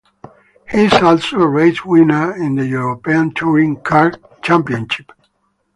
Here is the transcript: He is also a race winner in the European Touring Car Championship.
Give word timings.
He 0.67 0.85
is 0.85 0.93
also 0.93 1.41
a 1.41 1.47
race 1.47 1.85
winner 1.85 2.35
in 2.35 2.55
the 2.55 2.65
European 2.65 3.35
Touring 3.35 3.75
Car 3.83 4.13
Championship. 4.41 5.11